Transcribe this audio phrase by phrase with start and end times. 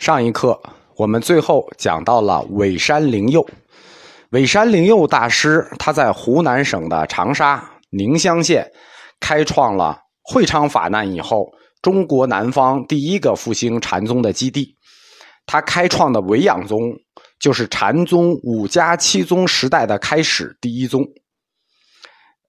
[0.00, 0.58] 上一课
[0.96, 3.46] 我们最后讲到了尾山灵佑，
[4.30, 8.66] 尾山灵佑大师他在湖南省的长沙宁乡县
[9.20, 11.44] 开创了会昌法难以后
[11.82, 14.74] 中国南方第一个复兴禅宗的基地。
[15.44, 16.78] 他开创的维养宗
[17.38, 21.04] 就是禅宗五家七宗时代的开始第一宗。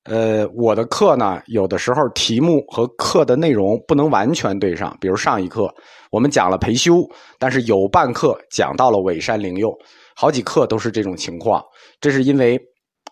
[0.05, 4.97] 呃，我的课呢，有的时候题目和课的内容不能完全对上。
[5.00, 5.71] 比如上一课
[6.09, 9.71] 我们讲了培修，但是有半课讲到了尾山灵佑，
[10.15, 11.64] 好几课都是这种情况。
[12.00, 12.60] 这是因为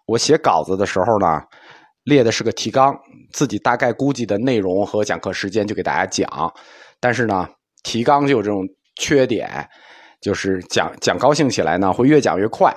[0.08, 1.40] 我写稿子的时候呢，
[2.06, 2.92] 列的是个提纲，
[3.32, 6.28] 自己大概估计的内容和讲课时间就给大家讲。
[7.00, 7.48] 但是呢，
[7.84, 8.64] 提纲就有这种
[9.00, 9.48] 缺点，
[10.22, 12.76] 就是讲讲高兴起来呢，会越讲越快。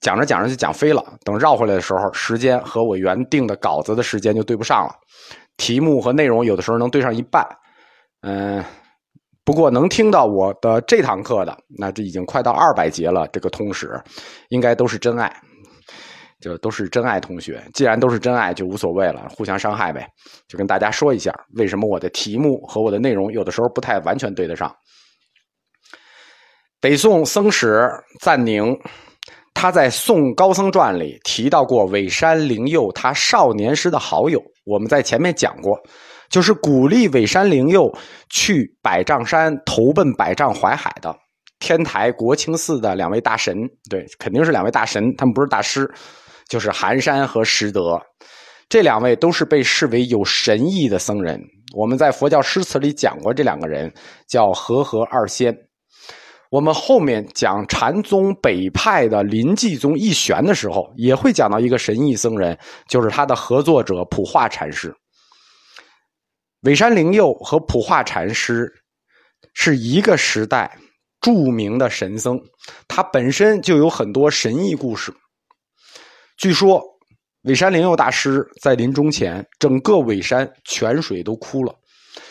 [0.00, 4.94] 讲着讲着就讲飞了，等绕回来的时候，时间和我原定的稿子的时间就对不上了。
[5.56, 7.44] 题目和内容有的时候能对上一半，
[8.20, 8.64] 嗯，
[9.44, 13.26] 不过能听到我的这堂课的，那这已经快到二百节了。
[13.32, 14.00] 这个通史
[14.50, 15.34] 应该都是真爱，
[16.40, 17.60] 就都是真爱同学。
[17.74, 20.06] 既然都是真爱，就无所谓了，互相伤害呗。
[20.46, 24.72] 就跟大家说一下，为什么我的题目和我的内容有的时候不太完全对得上。
[26.80, 28.78] 北宋僧史赞宁。
[29.60, 34.40] 他在《宋高僧传》里提到过尾山灵佑，他少年时的好友。
[34.64, 35.76] 我们在前面讲过，
[36.30, 37.92] 就是鼓励尾山灵佑
[38.30, 41.12] 去百丈山投奔百丈怀海的
[41.58, 43.52] 天台国清寺的两位大神。
[43.90, 45.90] 对，肯定是两位大神，他们不是大师，
[46.48, 48.00] 就是寒山和拾得。
[48.68, 51.36] 这两位都是被视为有神意的僧人。
[51.76, 53.92] 我们在佛教诗词里讲过这两个人，
[54.28, 55.52] 叫和合二仙。
[56.50, 64.94] 我们后面讲禅宗北派的临济宗一玄的时候，也会讲到一个神异僧人，就是他的合作者普化禅师。
[66.62, 68.72] 尾山灵佑和普化禅师
[69.52, 70.76] 是一个时代
[71.20, 72.40] 著名的神僧，
[72.88, 75.12] 他本身就有很多神异故事。
[76.38, 76.82] 据说
[77.42, 81.74] 尾山灵佑大师在临终前，整个尾山泉水都枯了，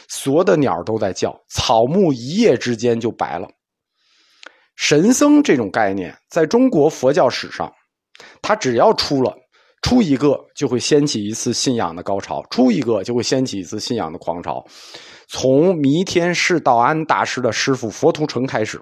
[0.10, 3.48] 所有的鸟都在叫，草木一夜之间就白了。
[4.78, 7.70] 神僧这种概念，在中国佛教史上，
[8.42, 9.36] 他只要出了
[9.82, 14.64] 出一个，就会掀起一次信仰的高潮；出一个，就会掀起一次信仰的狂潮。
[15.28, 18.80] 从弥天释道安大师的师傅佛图澄开始，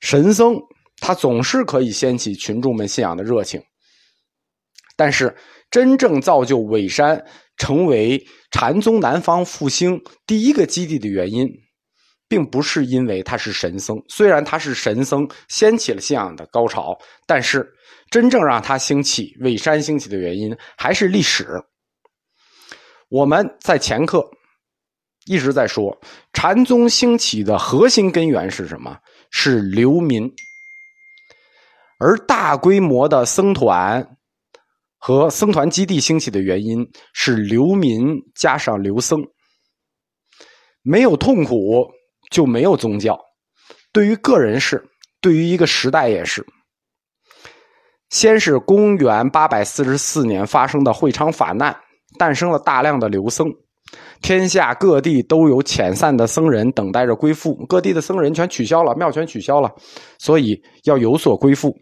[0.00, 0.56] 神僧
[1.00, 3.62] 他总是可以掀起群众们信仰的热情。
[4.96, 5.34] 但是，
[5.70, 7.24] 真正造就尾山
[7.56, 8.20] 成为
[8.50, 11.48] 禅宗南方复兴第一个基地的原因。
[12.28, 16.96] 并不是因为他是神僧，虽然他是神僧，掀起了信仰的高潮，
[17.26, 17.66] 但是
[18.10, 21.48] 真正让他兴起、伪山兴起的原因还是历史。
[23.08, 24.28] 我们在前课
[25.24, 25.98] 一直在说，
[26.34, 28.98] 禅宗兴起的核心根源是什么？
[29.30, 30.30] 是流民，
[31.98, 34.16] 而大规模的僧团
[34.98, 39.22] 和僧团基地兴起的原因是流民加上流僧，
[40.82, 41.90] 没有痛苦。
[42.30, 43.18] 就没有宗教，
[43.92, 44.82] 对于个人是，
[45.20, 46.44] 对于一个时代也是。
[48.10, 51.76] 先是公元八百四十四年发生的会昌法难，
[52.18, 53.46] 诞生了大量的流僧，
[54.22, 59.70] 天下各地都有遣散的僧人等待着归附，各地的僧人全取消了，庙全取消了，
[60.18, 61.74] 所以要有所归附。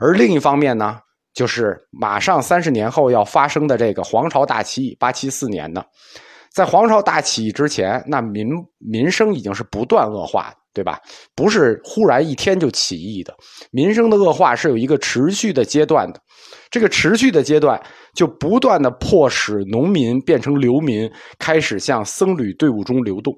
[0.00, 0.98] 而另一方面呢，
[1.34, 5.86] 就是马上三十年后要发生的这个黄巢大起义，八七四年的。
[6.54, 8.46] 在黄巢大起义之前，那民
[8.78, 11.00] 民生已经是不断恶化，对吧？
[11.34, 13.34] 不是忽然一天就起义的，
[13.72, 16.22] 民生的恶化是有一个持续的阶段的。
[16.70, 17.80] 这个持续的阶段
[18.14, 21.10] 就不断的迫使农民变成流民，
[21.40, 23.34] 开始向僧侣队伍中流动。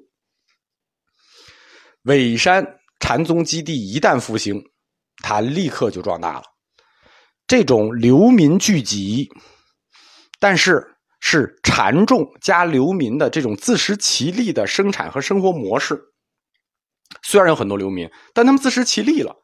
[2.03, 2.63] 尾山
[2.99, 4.61] 禅宗基地一旦复兴，
[5.23, 6.43] 它立刻就壮大了。
[7.47, 9.27] 这种流民聚集，
[10.39, 10.85] 但是。
[11.19, 15.99] 是禅众加流民的这种自食其力的生产和生活模式。
[17.23, 19.35] 虽然有很多流民，但他们自食其力了，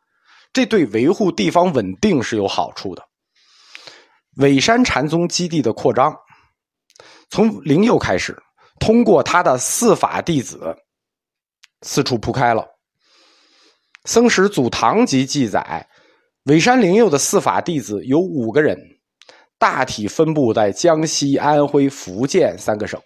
[0.52, 3.04] 这对维护地方稳定是有好处的。
[4.38, 6.16] 尾山禅宗基地的扩张，
[7.30, 8.38] 从灵佑开始，
[8.80, 10.76] 通过他的四法弟子
[11.82, 12.62] 四处铺开了。
[14.06, 15.88] 《僧史祖堂集》记载，
[16.44, 18.78] 尾山灵佑的四法弟子有五个人。
[19.64, 23.02] 大体分布在江西、安徽、福建三个省，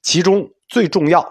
[0.00, 1.28] 其中最重要、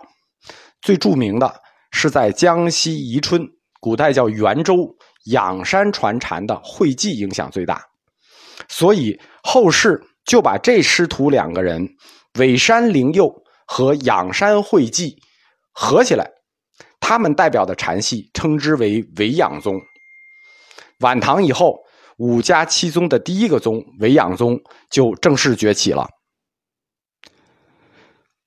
[0.82, 1.62] 最著名的
[1.92, 3.48] 是在江西宜春
[3.80, 4.94] （古代叫袁州）
[5.32, 7.82] 仰山传禅的慧济影响最大，
[8.68, 11.88] 所以后世就把这师徒两个人
[12.38, 13.34] 尾山灵佑
[13.66, 15.18] 和仰山慧济
[15.72, 16.30] 合起来，
[17.00, 19.80] 他们代表的禅系称之为维养宗。
[21.00, 21.78] 晚唐以后，
[22.18, 24.60] 五家七宗的第一个宗维养宗
[24.90, 26.08] 就正式崛起了。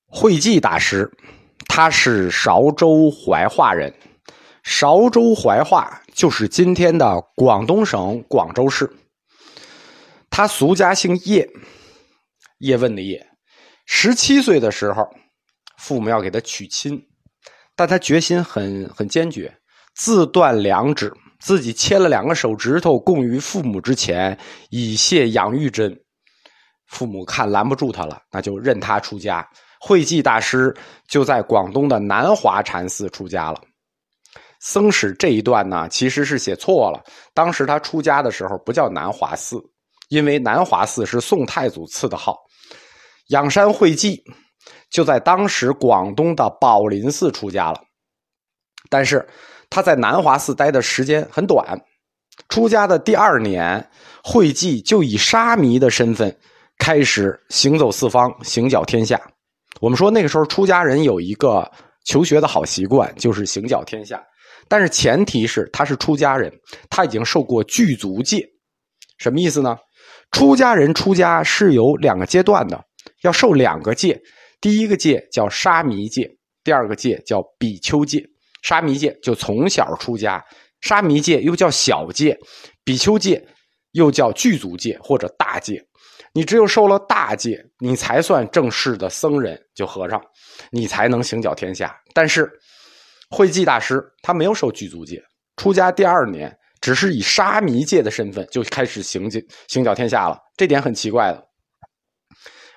[0.06, 1.10] 慧济大师，
[1.68, 3.94] 他是韶州怀化人，
[4.62, 8.90] 韶州怀化就是今天的广东省广州市。
[10.30, 11.48] 他俗家姓叶，
[12.58, 13.26] 叶问的叶。
[13.84, 15.08] 十七岁的时候，
[15.78, 17.06] 父母要给他娶亲，
[17.76, 19.58] 但他决心很很坚决，
[19.94, 24.38] 自断两指，自己切了两个手指头供于父母之前，
[24.70, 25.96] 以谢养育真。
[26.86, 29.46] 父母看拦不住他了，那就任他出家。
[29.80, 30.74] 慧济大师
[31.06, 33.60] 就在广东的南华禅寺出家了。
[34.60, 37.04] 僧史这一段呢，其实是写错了。
[37.32, 39.62] 当时他出家的时候不叫南华寺，
[40.08, 42.36] 因为南华寺是宋太祖赐的号。
[43.28, 44.20] 仰山慧济
[44.90, 47.80] 就在当时广东的宝林寺出家了，
[48.88, 49.24] 但是
[49.70, 51.80] 他在南华寺待的时间很短。
[52.48, 53.88] 出家的第二年，
[54.22, 56.34] 慧济就以沙弥的身份
[56.78, 59.20] 开始行走四方，行脚天下。
[59.80, 61.70] 我们说那个时候出家人有一个
[62.04, 64.22] 求学的好习惯，就是行脚天下。
[64.68, 66.52] 但是前提是他是出家人，
[66.90, 68.46] 他已经受过具足戒。
[69.18, 69.76] 什么意思呢？
[70.30, 72.82] 出家人出家是有两个阶段的，
[73.22, 74.20] 要受两个戒。
[74.60, 76.30] 第一个戒叫沙弥戒，
[76.62, 78.22] 第二个戒叫比丘戒。
[78.62, 80.44] 沙弥戒就从小出家，
[80.80, 82.38] 沙弥戒又叫小戒，
[82.84, 83.46] 比丘戒
[83.92, 85.84] 又叫具足戒或者大戒。
[86.34, 90.22] 你只有受了大戒，你才算正式的僧人，就和尚，
[90.70, 91.98] 你才能行脚天下。
[92.12, 92.50] 但是，
[93.30, 95.22] 慧济大师他没有受具足戒，
[95.56, 101.44] 出家第二年，只是以沙弥戒的身份就开始行行行脚天下了，这点很奇怪的。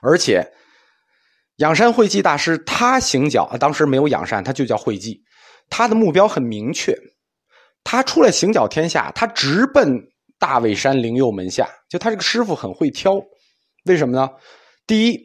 [0.01, 0.50] 而且，
[1.57, 5.21] 仰山慧济大师他行脚，当时没有仰山，他就叫慧济，
[5.72, 6.96] 他的目标很明确，
[7.84, 10.00] 他出来行脚天下，他直奔
[10.38, 13.14] 大尾山灵佑门下，就他这个师傅很会挑。
[13.86, 14.30] 为什么呢？
[14.86, 15.20] 第一，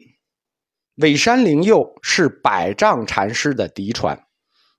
[0.95, 4.17] 尾山灵佑是百丈禅师的嫡传，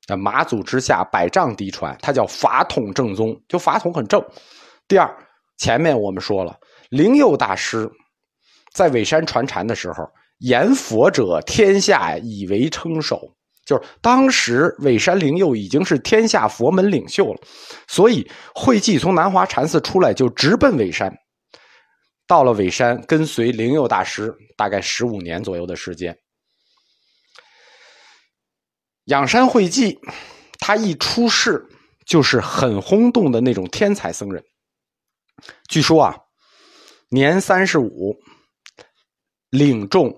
[0.09, 4.25] 啊，马祖之下百丈嫡传，他叫法统正宗，就法统很正。
[4.89, 5.15] 第二，
[5.59, 7.89] 前面我们说了，灵佑大师
[8.73, 10.05] 在尾山传禅的时候，
[10.39, 13.21] 言佛者，天下以为称首，
[13.69, 17.41] 就是当时尾山灵佑已经是天下佛门领袖了，
[17.87, 21.15] 所以慧济从南华禅寺出来就直奔尾山。
[22.27, 26.19] 到了尾山，跟随灵佑大师大概十五年左右的时间。
[29.05, 29.99] 仰山慧济，
[30.59, 31.63] 他一出世
[32.07, 34.43] 就是很轰动的那种天才僧人。
[35.69, 36.17] 据说啊，
[37.11, 38.19] 年三十五，
[39.51, 40.11] 领众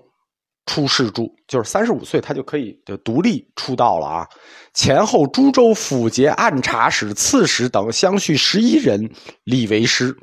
[0.65, 4.27] 出世住，就是三十五岁他就可以就独立出道了啊。
[4.73, 9.11] 前后株洲府节按察使、刺史等相续十一人，
[9.43, 10.15] 立为师。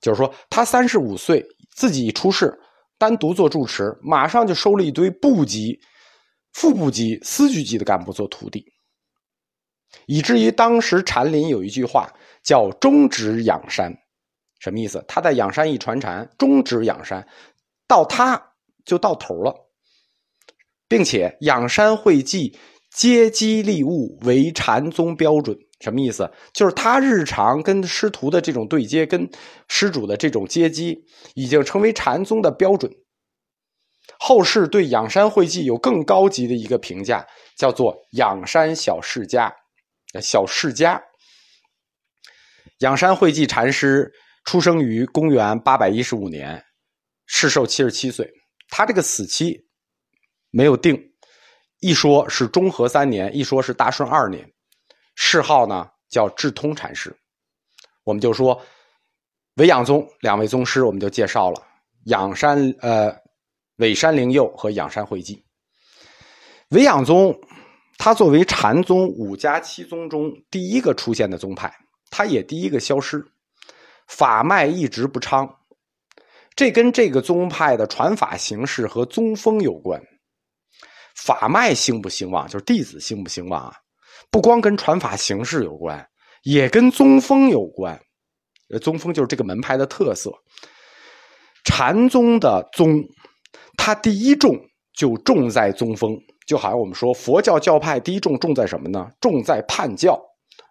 [0.00, 1.44] 就是说，他三十五岁
[1.74, 2.56] 自己出世，
[2.96, 5.78] 单独做住持，马上就收了一堆部级、
[6.52, 8.64] 副部级、司局级的干部做徒弟，
[10.06, 12.08] 以至于当时禅林有一句话
[12.44, 13.92] 叫“终止养山”，
[14.60, 15.04] 什么意思？
[15.08, 17.26] 他在养山一传禅，终止养山，
[17.88, 18.40] 到他
[18.88, 19.54] 就到头了，
[20.88, 22.58] 并且养山会稽
[22.90, 25.56] 接机立物为禅宗标准。
[25.80, 26.28] 什么意思？
[26.52, 29.30] 就是他日常跟师徒的这种对接，跟
[29.68, 31.04] 施主的这种接机，
[31.34, 32.90] 已经成为禅宗的标准。
[34.18, 37.24] 后世对仰山慧济有更高级的一个评价，
[37.56, 39.54] 叫做“仰山小世家”。
[40.20, 41.00] 小世家，
[42.78, 44.10] 仰山慧济禅师
[44.44, 46.64] 出生于公元八百一十五年，
[47.26, 48.28] 世寿七十七岁。
[48.68, 49.66] 他这个死期
[50.50, 51.12] 没有定，
[51.80, 54.50] 一说是中和三年，一说是大顺二年。
[55.14, 57.14] 谥号呢叫智通禅师，
[58.04, 58.60] 我们就说
[59.54, 61.62] 韦养宗两位宗师，我们就介绍了
[62.04, 63.14] 仰山呃
[63.76, 65.44] 韦山灵佑和仰山慧济。
[66.70, 67.36] 韦养宗
[67.96, 71.74] 他作为禅宗五家七宗中第一个出现的宗派，
[72.10, 73.26] 他也第一个消失，
[74.06, 75.52] 法脉一直不昌，
[76.58, 80.02] 这跟这个宗派的传法形式和宗风有关。
[81.14, 83.72] 法脉兴不兴旺，就是弟子兴不兴旺啊？
[84.28, 86.04] 不光跟传法形式有关，
[86.42, 87.96] 也跟宗风有关。
[88.82, 90.32] 宗风就是这个门派的特色。
[91.64, 93.04] 禅宗的宗，
[93.76, 94.60] 它第一重
[94.96, 96.10] 就重在宗风，
[96.48, 99.08] 就好像我们说佛教教派第一重重在什么呢？
[99.20, 100.20] 重在判教。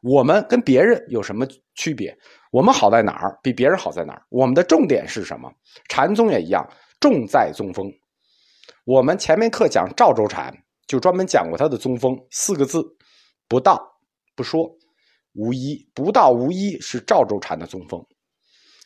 [0.04, 2.14] 我们跟别人有什么区别？
[2.52, 3.40] 我们好在哪儿？
[3.44, 4.24] 比别人好在哪儿？
[4.30, 5.52] 我们的重点是什么？
[5.90, 6.68] 禅宗也一样，
[7.00, 7.92] 重在宗风。
[8.86, 10.56] 我们前面课讲赵州禅，
[10.88, 12.84] 就专门讲过他的宗风四个字。
[13.50, 13.82] 不到
[14.36, 14.70] 不说，
[15.34, 18.06] 无一不到无一是赵州禅的宗风。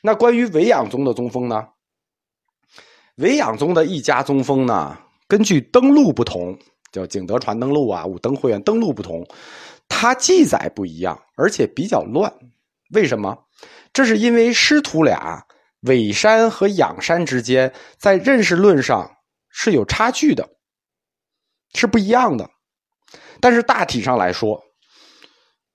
[0.03, 1.67] 那关于维养宗的宗风呢？
[3.15, 6.57] 维养宗的一家宗风呢，根据登录不同，
[6.91, 9.23] 叫景德传登录啊、武登会员登录不同，
[9.87, 12.33] 它记载不一样，而且比较乱。
[12.93, 13.37] 为什么？
[13.93, 15.43] 这是因为师徒俩
[15.81, 19.09] 伪山和仰山之间在认识论上
[19.49, 20.47] 是有差距的，
[21.73, 22.49] 是不一样的。
[23.39, 24.61] 但是大体上来说，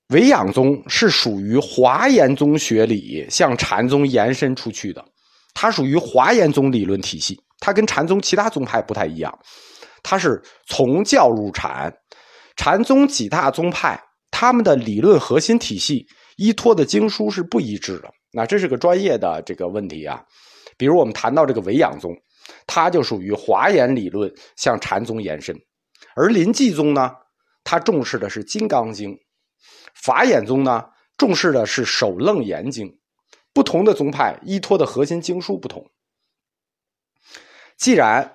[0.08, 5.04] 维养宗是属于华严宗学理向禅宗延伸出去的，
[5.52, 9.36] 它属于华严宗理论体系，它跟禅宗其他宗派不太一样，
[10.02, 11.92] 它是从教入禅，
[12.56, 20.24] 禅宗几大宗派他们的理论核心体系依托的经书是不一致的，那这是个专业的这个问题啊。
[20.78, 22.14] 比如我们谈到这个维养宗，
[22.66, 25.56] 它就属于华严理论向禅宗延伸，
[26.14, 27.12] 而临济宗呢，
[27.64, 29.14] 它重视的是《金刚经》。
[29.94, 30.84] 法眼宗呢，
[31.16, 32.86] 重视的是《首楞严经》，
[33.54, 35.90] 不同的宗派依托的核心经书不同。
[37.78, 38.34] 既然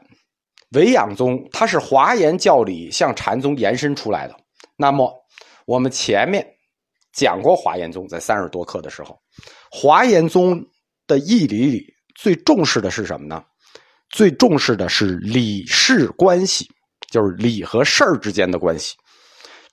[0.72, 4.36] 维养宗它是华严教理向禅宗延伸出来的，
[4.76, 5.14] 那么
[5.66, 6.56] 我们前面
[7.14, 9.18] 讲过华严宗在三十多课的时候，
[9.70, 10.64] 华严宗
[11.08, 11.84] 的义理里
[12.16, 13.44] 最重视的是什么呢？
[14.10, 16.68] 最重视的是理事关系，
[17.10, 18.96] 就是理和事儿之间的关系。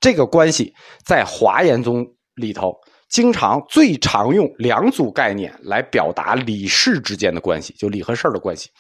[0.01, 0.73] 这个关系
[1.05, 2.73] 在华严宗里头，
[3.11, 8.71] 经常最常用两组概念来表达理事之间的关系，就理和事儿的关系。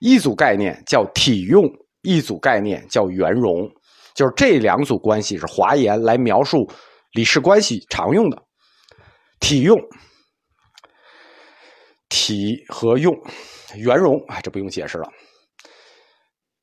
[0.00, 1.70] 一组概念叫体用，
[2.02, 3.70] 一组概念叫圆融，
[4.14, 6.66] 就是这两组关系是华严来描述
[7.12, 8.42] 理事关系常用的。
[9.40, 9.78] 体用、
[12.08, 13.14] 体和用、
[13.76, 15.08] 圆融，哎，这不用解释了。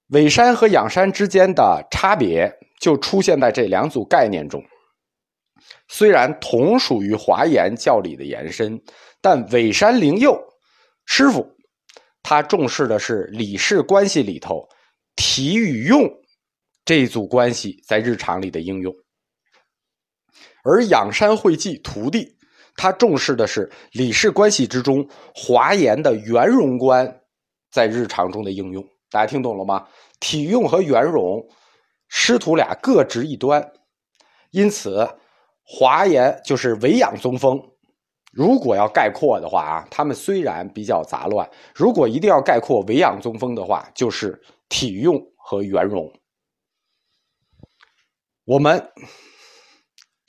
[0.09, 2.51] 伪山和仰山之间的差别。
[2.79, 4.63] 就出现在这两组概念中。
[5.89, 8.81] 虽然同属于华严教理的延伸，
[9.19, 10.41] 但伪山灵佑
[11.05, 11.45] 师傅
[12.23, 14.65] 他重视的是理事关系里头
[15.17, 16.09] 体与用
[16.85, 18.93] 这一组关系在日常里的应用，
[20.69, 22.37] 而仰山会稽徒弟
[22.75, 27.21] 他重视的是理事关系之中华严的圆融观
[27.71, 28.87] 在日常中的应用。
[29.09, 29.87] 大家听懂了吗？
[30.19, 31.43] 体用和圆融。
[32.07, 33.71] 师徒俩各执一端，
[34.51, 35.07] 因此
[35.63, 37.59] 华严就是维养宗风。
[38.31, 46.11] 如果要概括的话啊，他们虽然比较杂乱，如果一定要概括维养宗风的话，就是体用和圆融。
[48.45, 48.91] 我们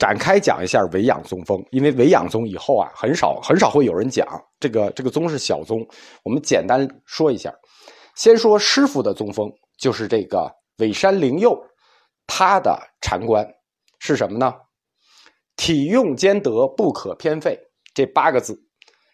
[0.01, 4.27] 展开讲一下维养宗风，因为维养宗以后啊，很少很少会有人讲
[4.59, 5.87] 这个这个宗是小宗。
[6.23, 7.53] 我们简单说一下，
[8.15, 11.55] 先说师傅的宗风，就是这个尾山灵佑。
[12.25, 13.47] 他的禅观
[13.99, 14.51] 是什么呢？
[15.55, 17.55] 体用兼得，不可偏废。
[17.93, 18.59] 这八个字，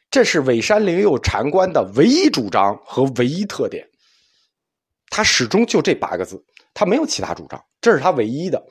[0.09, 3.85] 这是尾山灵佑禅观的唯一主张和唯一特点。
[5.09, 6.41] 他始终就这八个字，
[6.73, 8.63] 他没有其他主张，这是他唯一的。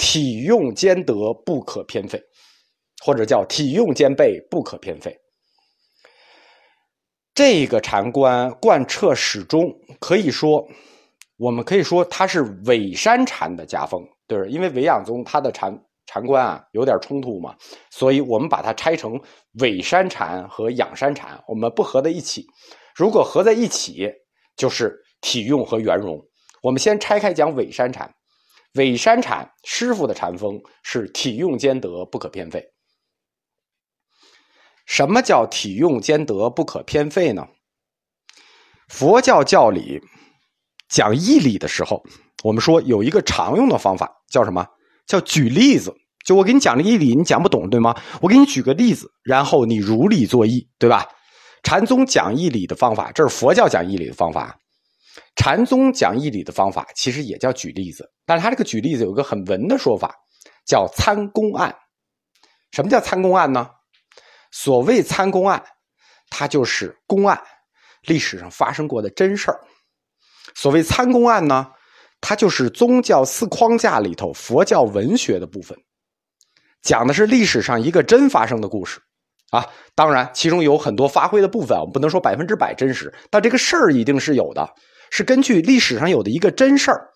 [0.00, 1.14] 体用兼得，
[1.44, 2.18] 不可偏废，
[3.04, 5.14] 或者叫体用兼备，不可偏废。
[7.34, 10.66] 这个禅观贯彻始终，可以说。
[11.36, 15.74] 我们可以说它是伪山禅的家风，对是因为伪养宗它的禅
[16.06, 17.54] 禅观啊有点冲突嘛，
[17.90, 19.18] 所以我们把它拆成
[19.60, 22.46] 伪山禅和养山禅，我们不合在一起。
[22.94, 24.10] 如果合在一起，
[24.56, 26.18] 就是体用和圆融。
[26.62, 28.14] 我们先拆开讲伪山禅，
[28.74, 32.64] 伪山禅师傅的禅风是体用兼得，不可偏废。
[34.86, 37.46] 什么叫体用兼得，不可偏废呢？
[38.88, 40.00] 佛教教理。
[40.88, 42.02] 讲义理的时候，
[42.42, 44.66] 我们说有一个常用的方法，叫什么？
[45.06, 45.94] 叫举例子。
[46.26, 47.94] 就我给你讲的义理，你讲不懂，对吗？
[48.20, 51.06] 我给你举个例子，然后你如理作义，对吧？
[51.62, 54.58] 禅宗讲义理的方法，这是佛教讲义理的方法。
[55.36, 60.14] 禅宗讲义理的方法，其实也叫举例子，但是他这个举例子有个很文的说法，
[60.66, 61.74] 叫参公案。
[62.72, 63.68] 什么叫参公案呢？
[64.52, 65.62] 所谓参公案，
[66.28, 67.40] 它就是公案，
[68.02, 69.60] 历史上发生过的真事儿。
[70.54, 71.68] 所谓参公案呢，
[72.20, 75.78] 它就是宗教四框架里头佛教文学的部分，
[76.82, 79.00] 讲的是历史上一个真发生的故事，
[79.50, 84.68] 啊，当然其中有很多发挥的部分，我们不能说百分之百真实，但这个事儿一定是有的，
[85.10, 87.08] 是根据历史上有的一个真事儿，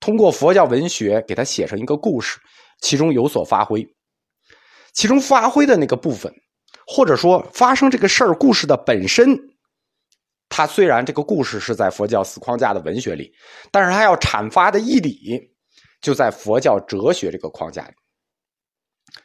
[0.00, 2.40] 通过佛教文学给它写成一个故事，
[2.80, 3.86] 其中有所发挥，
[4.92, 6.32] 其中发挥的那个部分，
[6.86, 9.38] 或者说发生这个事儿故事的本身。
[10.48, 13.32] 它虽然这个故事是在佛教四框架的文学里，
[13.70, 15.40] 但是它要阐发的义理
[16.02, 17.94] 就在佛教哲学这个框架里。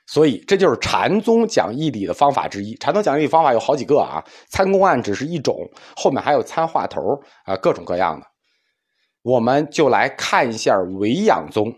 [0.06, 2.76] 所以这就是禅宗讲义理的方法之一。
[2.76, 5.56] 禅宗讲义理方法有好几个啊，参公案只是一种，
[5.96, 7.02] 后面还有参话头
[7.44, 8.26] 啊，各种各样的。
[9.22, 11.74] 我们就来看一下维养宗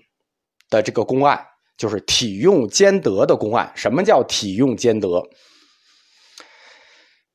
[0.70, 1.44] 的这个公案，
[1.78, 3.72] 就是体用兼得的公案。
[3.76, 5.08] 什么叫体用兼得？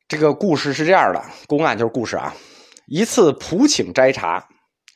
[0.07, 2.33] 这个故事是这样的，公案就是故事啊。
[2.87, 4.47] 一次普请斋茶，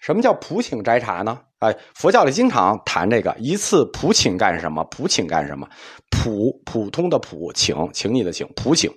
[0.00, 1.40] 什么叫普请斋茶呢？
[1.60, 3.34] 哎，佛教里经常谈这个。
[3.38, 4.84] 一次普请干什么？
[4.84, 5.68] 普请干什么？
[6.10, 8.90] 普普通的普请，请你的请，普请，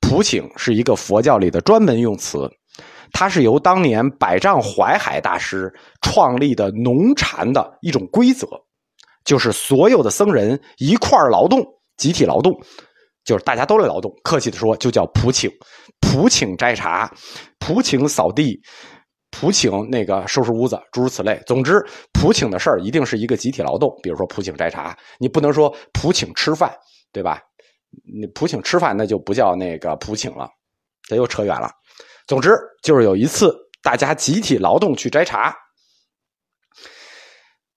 [0.00, 2.50] 普请是一个佛教里的专门用词。
[3.12, 8.46] 它是由当年百丈怀海大师创立的农禅的一种规则，
[9.24, 11.64] 就是所有的僧人一块儿劳动，
[11.96, 12.52] 集体劳动，
[13.24, 14.12] 就是大家都来劳动。
[14.24, 15.50] 客气的说，就叫普请，
[16.00, 17.10] 普请摘茶，
[17.60, 18.60] 普请扫地，
[19.34, 21.42] 普请那个收拾屋子，诸如此类。
[21.44, 23.92] 总之，普请的事儿一定是一个集体劳动。
[24.00, 26.72] 比如说普请摘茶，你不能说普请吃饭，
[27.12, 27.42] 对吧？
[28.04, 30.48] 你普请吃饭，那就不叫那个普请了，
[31.02, 31.68] 这又扯远了。
[32.28, 35.52] 总之，就是有一次，大家集体劳动去摘茶，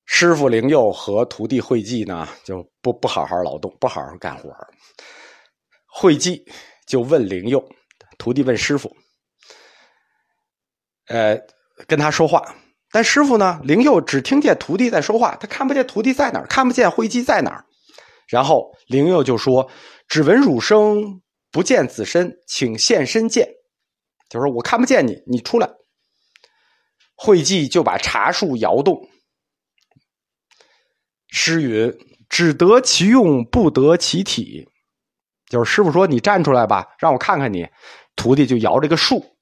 [0.05, 4.67] 师傅灵佑和徒弟惠济呢，就不不好好劳动，不好好干活儿。
[5.87, 6.45] 惠济
[6.85, 7.67] 就问灵佑，
[8.19, 8.95] 徒弟问师傅，
[11.07, 11.39] 呃，
[11.87, 12.55] 跟他说话，
[12.91, 17.65] 但师傅呢，灵佑只听见徒弟在说话，他看不见徒弟在哪儿，看不见慧济在哪儿。
[18.27, 19.69] 然后灵佑就说
[20.09, 23.47] ：“只闻汝声，不见子身，请现身见。”
[24.29, 25.69] 就说我看不见你，你出来。
[27.15, 29.07] 慧济就把茶树摇动。
[31.29, 31.97] 诗云
[32.27, 34.67] ：“只得其用，不得其体。”
[35.47, 37.65] 就是师傅说：“你站出来吧，让我看看你。”
[38.17, 39.36] 徒弟就摇这个树。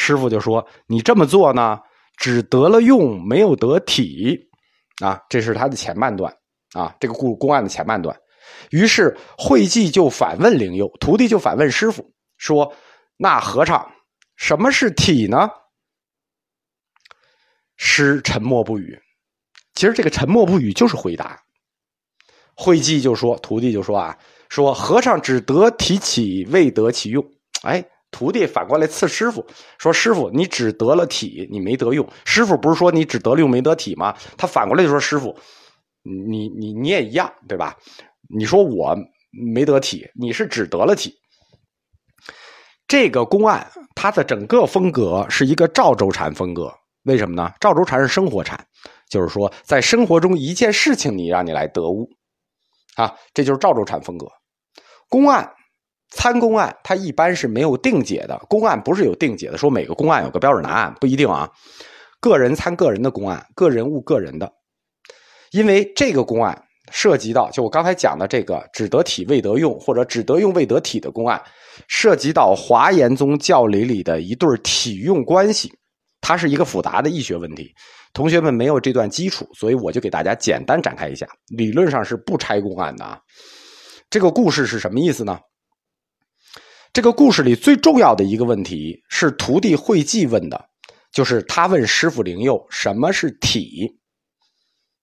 [0.00, 1.80] 师傅就说：“你这么做呢，
[2.16, 4.48] 只得了用，没有得体。”
[5.02, 6.32] 啊，这是他的前半段
[6.72, 8.16] 啊，这个故公案的前半段。
[8.70, 12.72] 于是慧济就反问灵佑，徒弟就反问师傅说。
[13.20, 13.90] 那和尚，
[14.36, 15.50] 什么是体呢？
[17.76, 18.96] 师沉默不语。
[19.74, 21.42] 其实这个沉默不语就是回答。
[22.54, 24.16] 慧济就说：“徒弟就说啊，
[24.48, 27.28] 说和尚只得体起，未得其用。”
[27.62, 29.46] 哎，徒弟反过来刺师傅
[29.78, 34.16] 说：“师傅，你只得了体，你没得用。”师傅不是说你只得了用没得体吗？
[34.36, 35.36] 他反过来就说：“师傅，
[36.02, 37.76] 你你你也一样，对吧？
[38.34, 38.96] 你说我
[39.52, 41.14] 没得体，你是只得了体。”
[42.88, 46.72] 这个公案，它的整个风格是一个赵州禅风格。
[47.02, 47.52] 为什么呢？
[47.60, 48.58] 赵州禅是生活禅，
[49.10, 52.08] 就是说在生活中一件事情，你让你来得悟，
[52.96, 54.26] 啊，这就是赵州禅风格。
[55.10, 55.54] 公案、
[56.10, 58.38] 参公案，它一般是没有定解的。
[58.48, 61.50] 公案不是有定解的，说每个公案有个标准答案，不一定啊。
[62.20, 64.50] 个人参个人的公案，个人悟个人的。
[65.52, 71.40] 因为这个公案涉及到，就我刚才讲的这个只得体未得用，或者只得用未得体的公案。
[71.86, 75.70] 涉及到华严宗教理里的一对体用关系，
[76.20, 77.72] 它是一个复杂的易学问题。
[78.12, 81.24] 同学们没有这段基础，所以我就给大家简单展开一下。
[81.56, 83.20] 理论上是不拆公案的啊。
[84.10, 85.38] 这个故事是什么意思呢？
[86.92, 90.68] 这个故事里最重要的一个问题是徒弟慧济问的，
[91.12, 93.98] 就是他问师傅灵佑什么是体，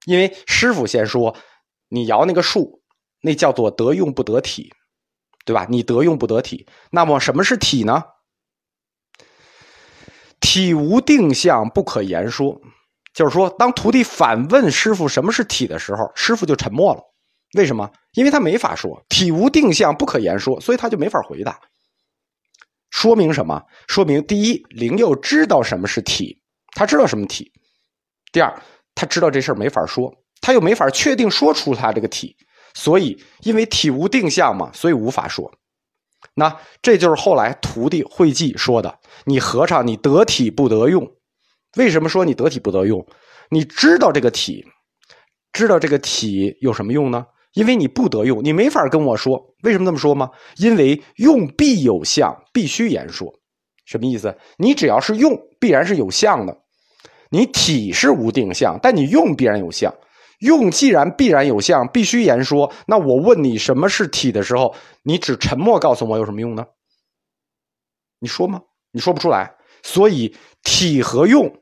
[0.06, 1.36] 因为师傅先说
[1.90, 2.82] 你摇那个树，
[3.22, 4.74] 那叫做得用不得体。
[5.48, 5.68] 对吧？
[5.70, 8.04] 你得用不得体，那么什么是体呢？
[10.40, 12.60] 体无定向，不可言说。
[13.14, 17.02] 就是说，当徒弟反问师傅什么是体的时候，师傅就沉默了。
[17.56, 17.92] 为什么？
[18.14, 21.60] 因为他没法说，体无定向，不可言说，所以他就没法回答。
[22.96, 23.62] 说明什么？
[23.90, 26.42] 说明第一，灵佑知道什么是体，
[26.78, 27.44] 他知道什么体；
[28.32, 28.58] 第二，
[28.96, 32.38] 他知道这事儿没法说，他又没法确定说出他这个体。
[32.74, 35.54] 所以，因为体无定向嘛，所以无法说。
[36.36, 41.06] 那这就是后来徒弟慧济说的：“你和尚，你得体不得用。
[41.76, 43.06] 为什么说你得体不得用？
[43.50, 44.66] 你知道这个体，
[45.52, 47.26] 知道这个体有什么用呢？
[47.56, 49.56] 因为你不得用，你没法跟我说。
[49.64, 50.30] 为什么这么说吗？
[50.58, 53.34] 因为用必有相，必须言说。
[53.86, 54.38] 什么意思？
[54.58, 56.56] 你只要是用，必然是有相的。
[57.32, 59.92] 你体是无定向，但你用必然有相。”
[60.40, 62.72] 用既然必然有相，必须言说。
[62.88, 66.66] 那我问你什么是体的时候，你只沉默告诉我有什么用呢？
[68.20, 68.62] 你说吗？
[68.92, 69.56] 你说不出来。
[69.82, 71.58] 所以体和用，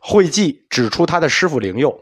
[0.00, 1.94] 慧济指出他的师傅灵佑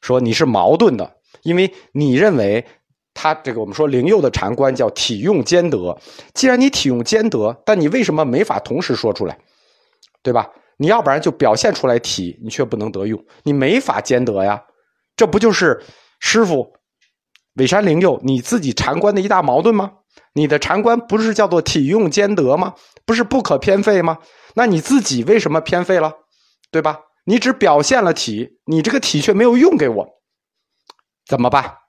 [0.00, 2.66] 说你是矛盾的，因为你认为
[3.14, 5.96] 他这个我们说灵佑的禅观叫体用兼得。
[6.34, 9.38] 既然你体用兼得，但你为什么没法同时说出来？
[10.22, 10.50] 对吧？
[10.78, 14.60] 你要不然就表现出来体，你却不能得用，你没法兼得呀。
[15.14, 15.80] 这不就是
[16.18, 16.72] 师傅
[17.54, 19.92] 尾山灵佑，你自己禅观的一大矛盾吗？
[20.32, 22.74] 你的禅观不是叫做体用兼得吗？
[23.06, 24.18] 不是不可偏废吗？
[24.54, 26.12] 那你自己为什么偏废了？
[26.72, 26.98] 对吧？
[27.26, 30.08] 你只表现了体，你这个体却没有用给我，
[31.26, 31.83] 怎么办？